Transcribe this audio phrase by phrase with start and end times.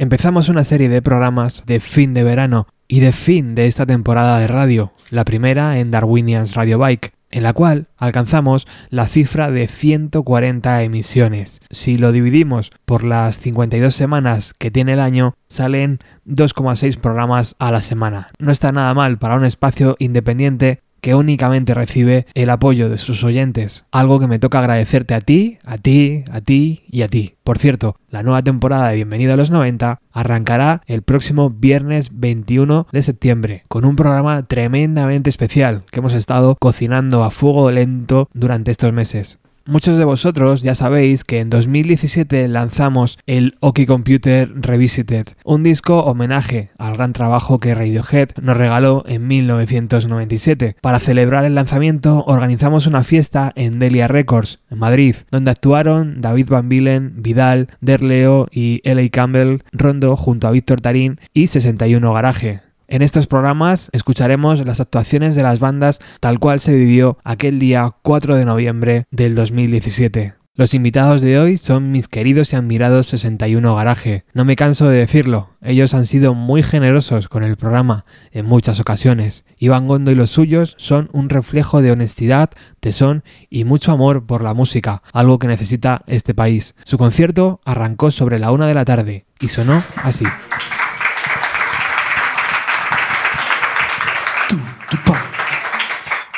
[0.00, 4.38] Empezamos una serie de programas de fin de verano y de fin de esta temporada
[4.38, 9.66] de radio, la primera en Darwinians Radio Bike, en la cual alcanzamos la cifra de
[9.66, 11.60] 140 emisiones.
[11.70, 17.72] Si lo dividimos por las 52 semanas que tiene el año, salen 2,6 programas a
[17.72, 18.28] la semana.
[18.38, 23.24] No está nada mal para un espacio independiente que únicamente recibe el apoyo de sus
[23.24, 27.34] oyentes, algo que me toca agradecerte a ti, a ti, a ti y a ti.
[27.44, 32.86] Por cierto, la nueva temporada de Bienvenido a los 90 arrancará el próximo viernes 21
[32.92, 38.70] de septiembre con un programa tremendamente especial que hemos estado cocinando a fuego lento durante
[38.70, 39.38] estos meses.
[39.68, 46.04] Muchos de vosotros ya sabéis que en 2017 lanzamos el Oki Computer Revisited, un disco
[46.04, 50.76] homenaje al gran trabajo que Radiohead nos regaló en 1997.
[50.80, 56.48] Para celebrar el lanzamiento organizamos una fiesta en Delia Records, en Madrid, donde actuaron David
[56.48, 59.06] Van Bilen, Vidal, Derleo y L.A.
[59.10, 62.67] Campbell, Rondo junto a Víctor Tarín y 61 Garaje.
[62.90, 67.92] En estos programas escucharemos las actuaciones de las bandas tal cual se vivió aquel día
[68.00, 70.36] 4 de noviembre del 2017.
[70.54, 74.24] Los invitados de hoy son mis queridos y admirados 61 Garaje.
[74.32, 78.80] No me canso de decirlo, ellos han sido muy generosos con el programa en muchas
[78.80, 79.44] ocasiones.
[79.58, 84.42] Iván Gondo y los suyos son un reflejo de honestidad, tesón y mucho amor por
[84.42, 86.74] la música, algo que necesita este país.
[86.84, 90.24] Su concierto arrancó sobre la una de la tarde y sonó así.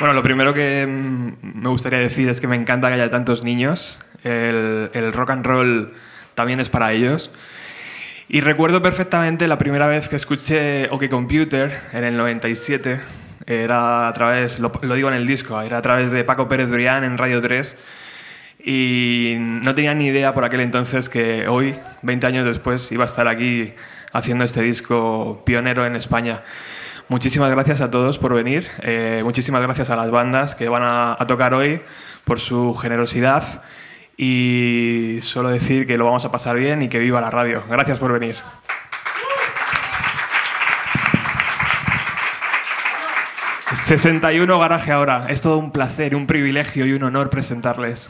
[0.01, 3.43] Bueno, lo primero que mm, me gustaría decir es que me encanta que haya tantos
[3.43, 3.99] niños.
[4.23, 5.93] El, rock and roll
[6.33, 7.29] también es para ellos.
[8.27, 12.99] Y recuerdo perfectamente la primera vez que escuché OK Computer en el 97.
[13.45, 17.03] Era a través, lo, digo en el disco, era a través de Paco Pérez Brián
[17.03, 17.75] en Radio 3.
[18.65, 23.07] Y no tenía ni idea por aquel entonces que hoy, 20 años después, iba a
[23.07, 23.75] estar aquí
[24.13, 26.41] haciendo este disco pionero en España.
[27.11, 28.65] Muchísimas gracias a todos por venir.
[28.83, 31.81] Eh, muchísimas gracias a las bandas que van a, tocar hoy
[32.23, 33.43] por su generosidad.
[34.15, 37.63] Y solo decir que lo vamos a pasar bien y que viva la radio.
[37.69, 38.37] Gracias por venir.
[43.71, 45.25] ...61 Garaje ahora.
[45.27, 48.09] Es todo un placer, un privilegio y un honor presentarles.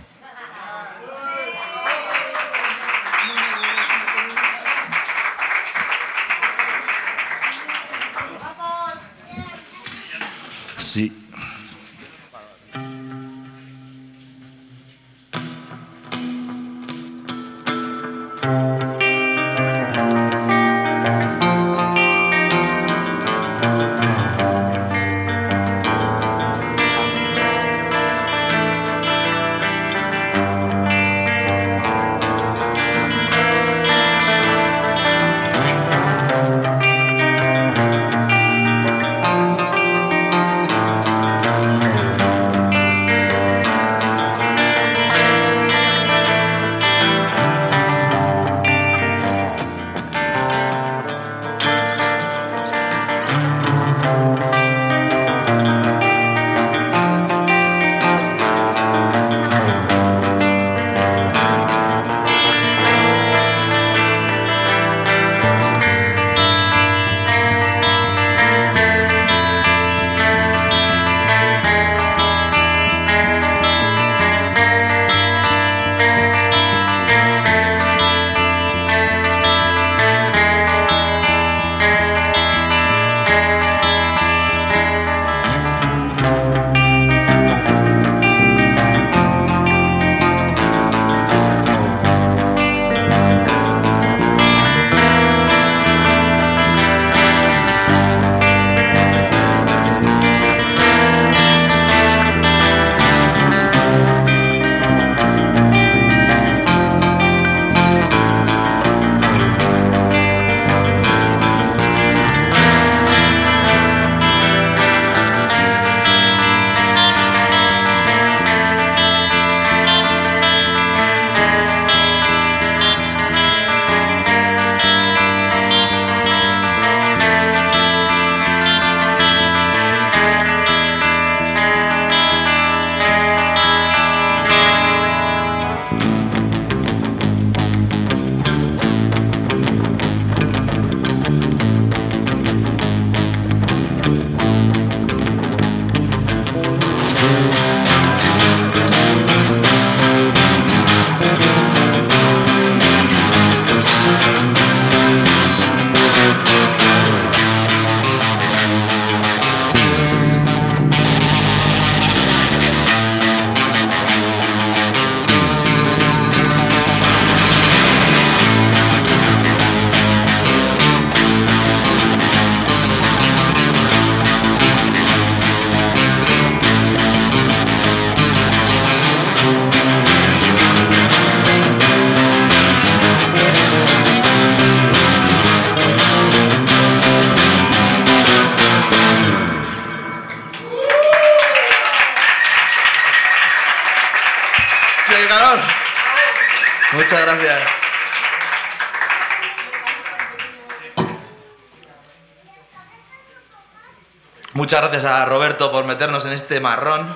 [204.72, 207.14] Muchas gracias a Roberto por meternos en este marrón.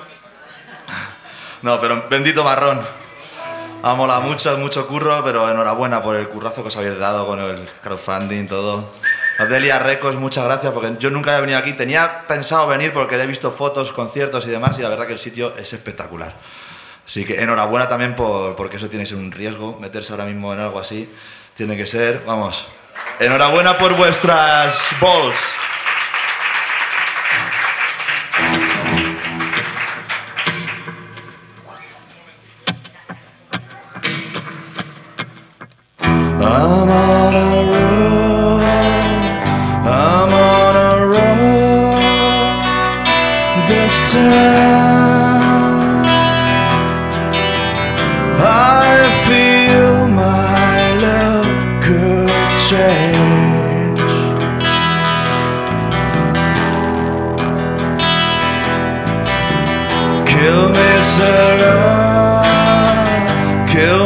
[1.62, 2.86] No, pero bendito marrón.
[3.82, 7.40] Ha molado mucho, mucho curro, pero enhorabuena por el currazo que os habéis dado con
[7.40, 8.92] el crowdfunding, todo.
[9.48, 11.72] Delia Records, muchas gracias, porque yo nunca había venido aquí.
[11.72, 15.18] Tenía pensado venir porque he visto fotos, conciertos y demás, y la verdad que el
[15.18, 16.34] sitio es espectacular.
[17.06, 20.52] Así que enhorabuena también por, porque eso tiene que ser un riesgo, meterse ahora mismo
[20.52, 21.10] en algo así.
[21.54, 22.68] Tiene que ser, vamos.
[23.18, 25.56] Enhorabuena por vuestras balls.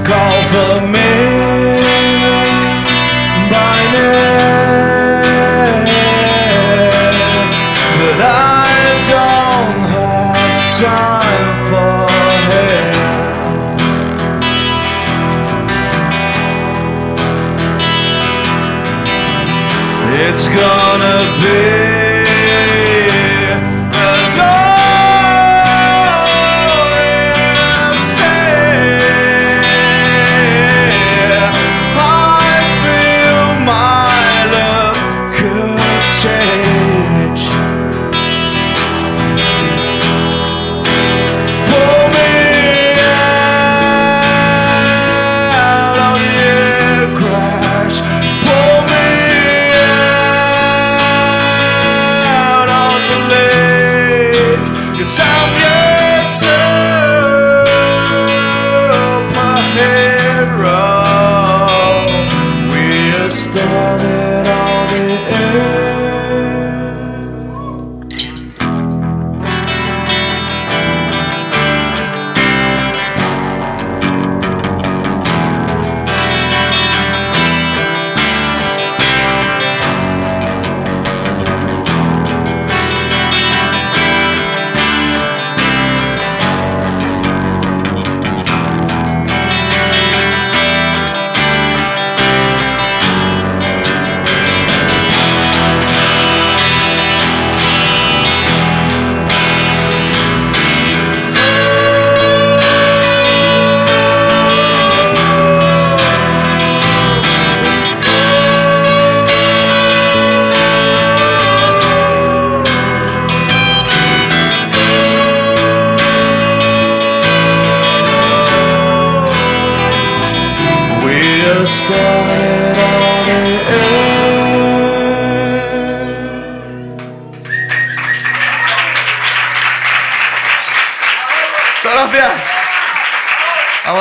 [0.08, 1.07] call for me.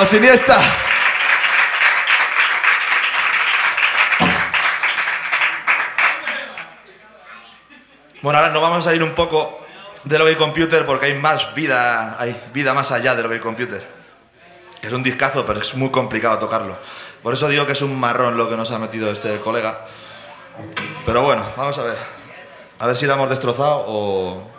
[0.06, 0.60] Vamos, Iniesta.
[8.22, 9.66] Bueno, ahora nos vamos a salir un poco
[10.04, 13.40] de lo que computer porque hay más vida, hay vida más allá de lo que
[13.40, 13.84] computer.
[14.80, 16.78] Es un discazo, pero es muy complicado tocarlo.
[17.20, 19.86] Por eso digo que es un marrón lo que nos ha metido este colega.
[21.04, 21.98] Pero bueno, vamos a ver.
[22.78, 24.50] A ver si lo hemos destrozado o,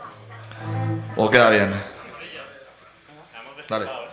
[1.16, 1.82] o queda bien.
[3.70, 4.07] Dale.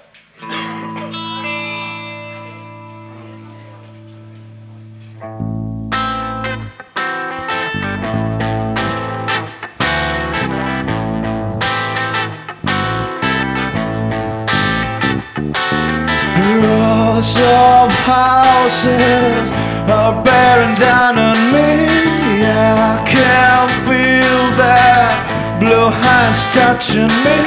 [17.14, 19.50] Rows of houses
[19.88, 22.42] are bearing down on me.
[22.42, 25.22] I can feel their
[25.60, 27.38] blue hands touching me.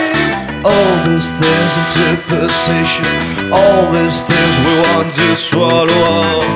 [0.64, 3.12] All these things into position,
[3.52, 6.48] all these things we want to swallow.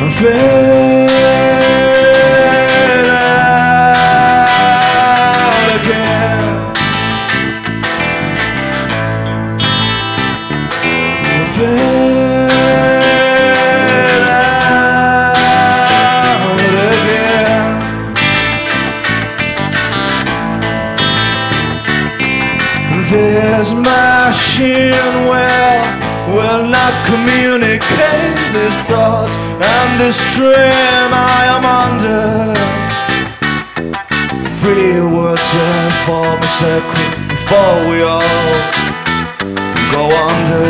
[0.00, 0.12] And
[23.60, 25.84] This machine will
[26.34, 32.54] will not communicate these thoughts and this stream I am under.
[34.60, 38.56] Free words and form a secret before we all
[39.92, 40.64] go under.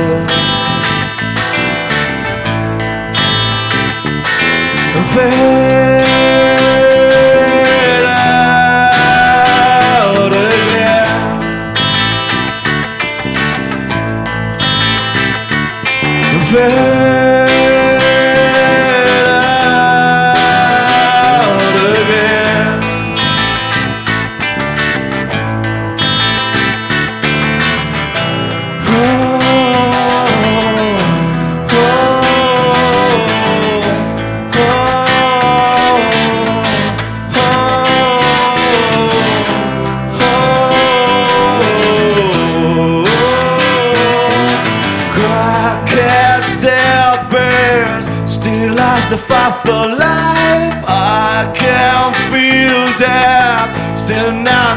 [4.97, 6.10] And fade
[16.51, 16.90] fail.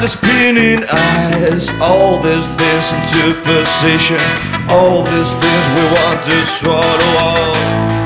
[0.03, 1.69] The spinning eyes.
[1.79, 4.19] All these things into position,
[4.67, 8.03] all these things we want to swallow up.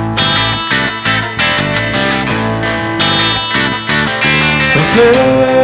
[4.93, 5.56] Fade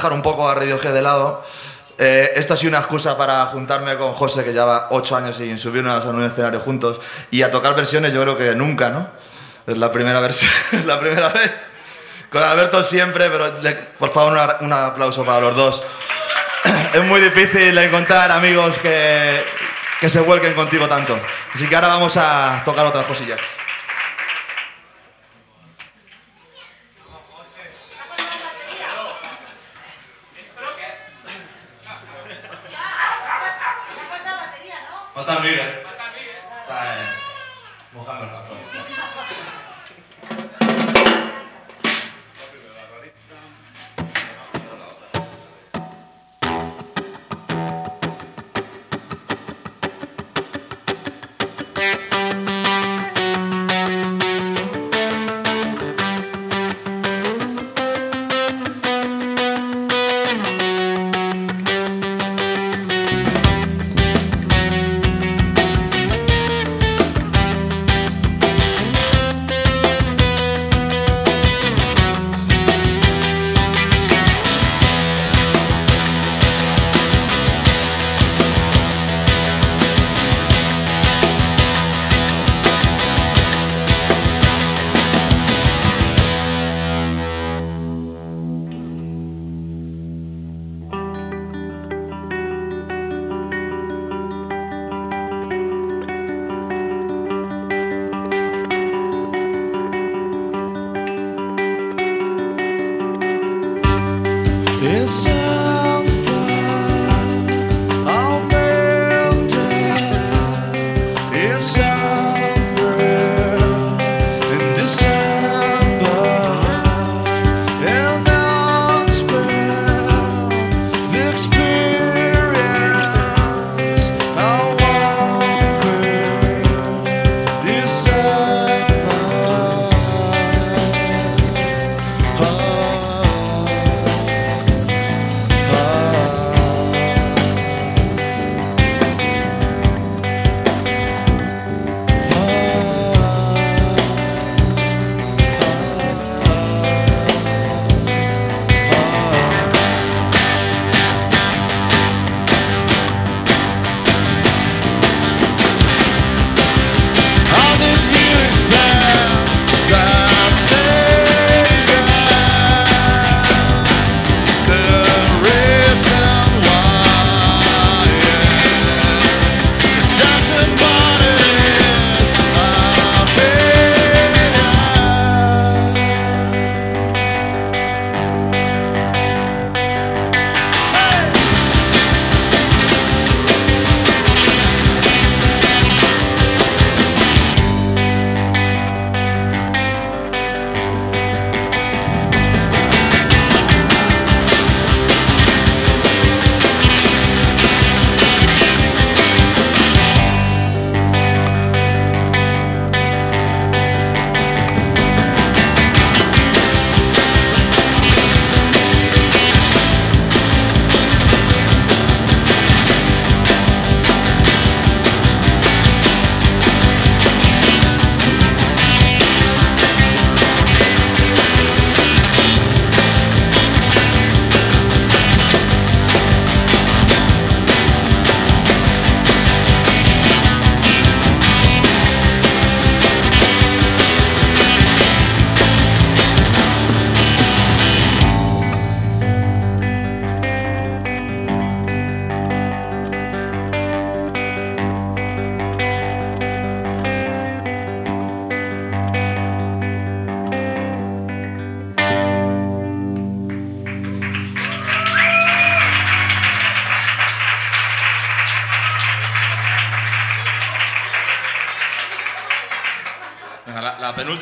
[0.00, 1.44] dejar un poco a Radiohead de lado.
[1.98, 5.58] Eh, esta ha sido una excusa para juntarme con José, que lleva ocho años sin
[5.58, 6.98] subirnos a un escenario juntos,
[7.30, 9.08] y a tocar versiones yo creo que nunca, ¿no?
[9.66, 11.52] Es la primera versión, es la primera vez.
[12.30, 13.52] Con Alberto siempre, pero
[13.98, 15.82] por favor un aplauso para los dos.
[16.94, 19.44] Es muy difícil encontrar amigos que,
[20.00, 21.18] que se vuelquen contigo tanto.
[21.54, 23.40] Así que ahora vamos a tocar otras cosillas.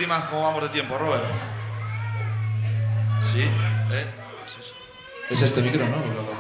[0.07, 1.25] ¿Cómo vamos de tiempo, Robert?
[3.21, 3.41] ¿Sí?
[3.41, 4.07] ¿Eh?
[5.29, 6.38] ¿Es este micro, no?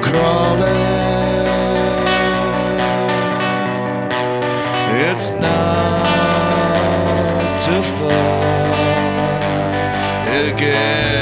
[0.00, 0.78] crawling
[5.10, 5.98] it's not
[7.58, 8.38] too far.
[10.46, 11.17] Again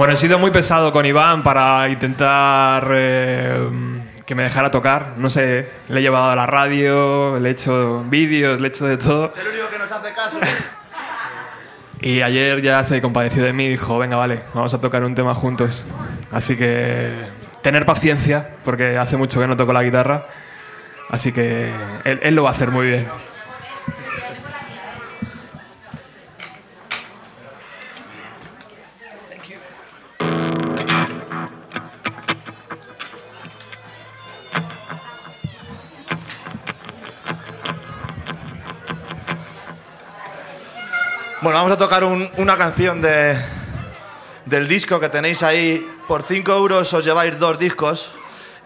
[0.00, 3.68] Bueno, he sido muy pesado con Iván para intentar eh,
[4.24, 5.12] que me dejara tocar.
[5.18, 8.86] No sé, le he llevado a la radio, le he hecho vídeos, le he hecho
[8.86, 9.26] de todo.
[9.26, 10.38] Es el único que nos hace caso.
[12.00, 15.14] Y ayer ya se compadeció de mí y dijo, venga, vale, vamos a tocar un
[15.14, 15.84] tema juntos.
[16.32, 17.12] Así que
[17.60, 20.24] tener paciencia, porque hace mucho que no toco la guitarra.
[21.10, 23.06] Así que él, él lo va a hacer muy bien.
[41.42, 43.38] Bueno, vamos a tocar un- una canción de,
[44.44, 45.86] del disco que tenéis ahí.
[46.06, 48.10] Por 5 euros os lleváis dos discos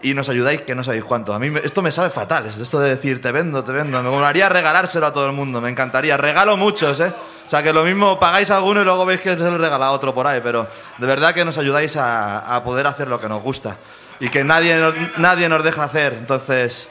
[0.01, 1.33] y nos ayudáis que no sabéis cuánto.
[1.33, 4.01] A mí esto me sabe fatal, es esto de decir te vendo, te vendo.
[4.03, 6.17] Me molaría regalárselo a todo el mundo, me encantaría.
[6.17, 7.13] Regalo muchos, ¿eh?
[7.45, 9.91] O sea, que lo mismo pagáis alguno y luego veis que se lo regala a
[9.91, 13.29] otro por ahí, pero de verdad que nos ayudáis a, a poder hacer lo que
[13.29, 13.77] nos gusta
[14.19, 14.75] y que nadie
[15.17, 16.13] nadie nos deja hacer.
[16.13, 16.89] Entonces,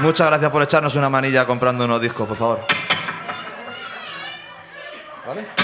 [0.00, 2.60] muchas gracias por echarnos una manilla comprando unos discos, por favor.
[5.24, 5.63] ¿Vale?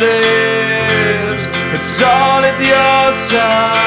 [0.00, 1.44] Lips.
[1.74, 3.83] It's all at your side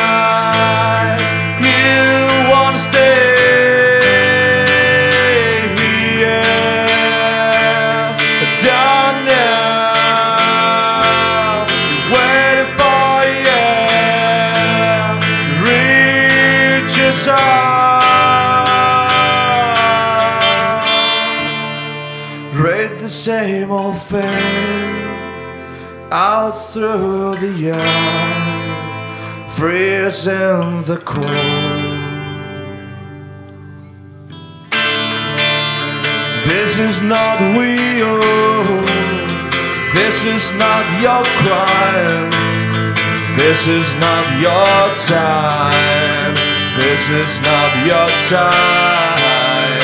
[30.08, 31.28] freeze in the cold.
[36.46, 38.20] This is not real.
[39.93, 42.32] This is not your crime.
[43.36, 46.36] This is not your time.
[46.78, 49.82] This is not your time.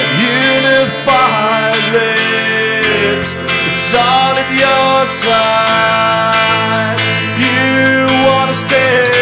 [0.55, 3.33] Unified lips.
[3.69, 6.99] It's all at your side.
[7.43, 9.12] You wanna stay.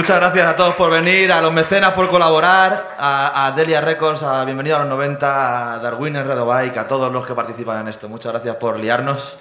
[0.00, 4.46] Muchas gracias a todos por venir, a los mecenas por colaborar, a, Delia Records, a
[4.46, 7.88] Bienvenido a los 90, a Darwin en Redo Bike, a todos los que participan en
[7.88, 8.08] esto.
[8.08, 9.36] Muchas gracias por liarnos.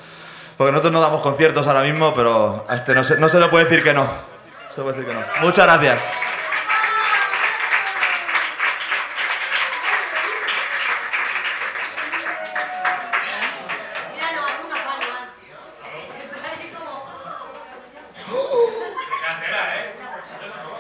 [0.57, 3.93] Porque nosotros no damos conciertos ahora mismo, pero a este no se, no se que
[3.93, 4.09] no.
[4.67, 5.25] Se puede decir que no.
[5.41, 6.01] Muchas gracias.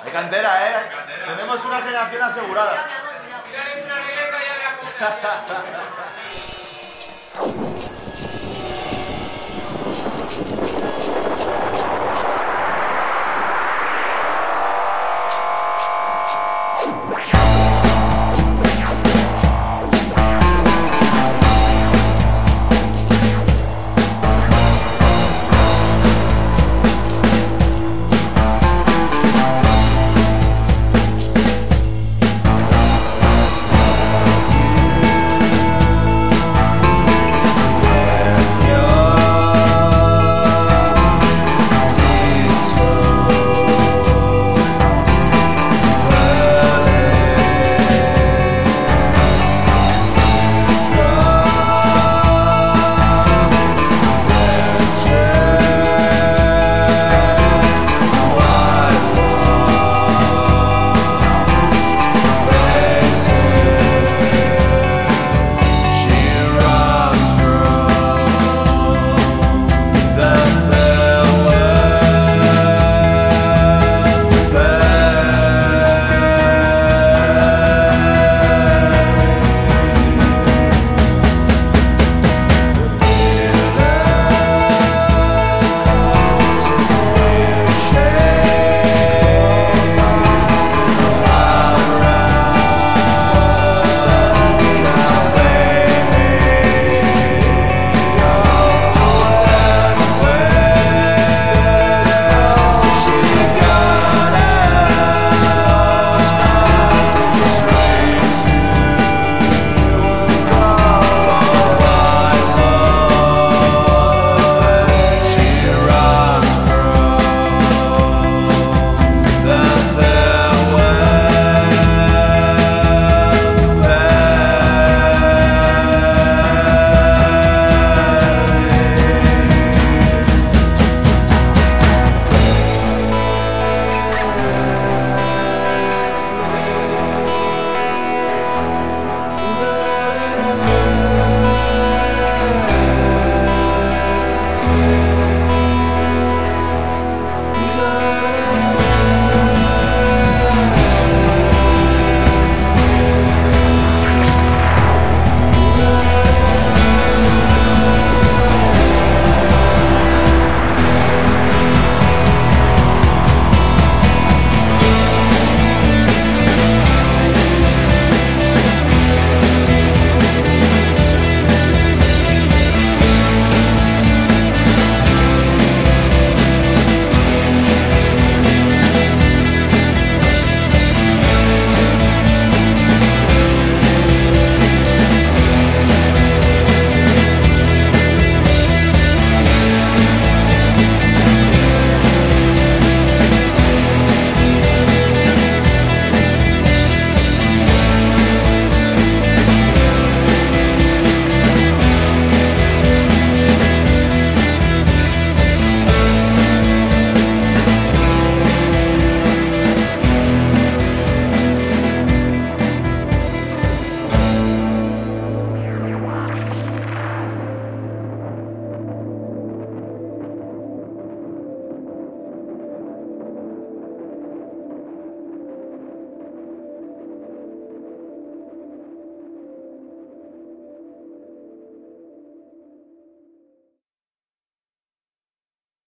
[0.09, 0.89] Hay cantera, ¿eh?
[1.23, 2.83] Tenemos una generación asegurada.